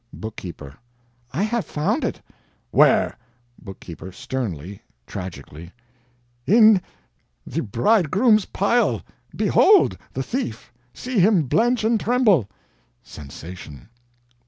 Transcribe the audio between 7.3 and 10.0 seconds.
the bridegroom's pile! behold